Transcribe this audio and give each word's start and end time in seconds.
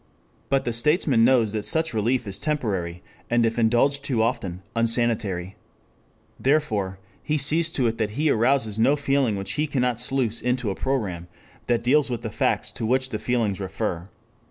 But 0.49 0.65
the 0.65 0.73
statesman 0.73 1.23
knows 1.23 1.51
that 1.51 1.63
such 1.63 1.93
relief 1.93 2.25
is 2.27 2.39
temporary, 2.39 3.03
and 3.29 3.45
if 3.45 3.59
indulged 3.59 4.03
too 4.03 4.23
often, 4.23 4.63
unsanitary. 4.75 5.45
He, 5.49 5.53
therefore, 6.39 6.97
sees 7.37 7.69
to 7.73 7.85
it 7.85 7.99
that 7.99 8.09
he 8.17 8.31
arouses 8.31 8.79
no 8.79 8.95
feeling 8.95 9.35
which 9.35 9.51
he 9.51 9.67
cannot 9.67 9.99
sluice 9.99 10.41
into 10.41 10.71
a 10.71 10.75
program 10.75 11.27
that 11.67 11.83
deals 11.83 12.09
with 12.09 12.23
the 12.23 12.31
facts 12.31 12.71
to 12.71 12.85
which 12.87 13.09
the 13.09 13.19
feelings 13.19 13.59
refer. 13.59 14.09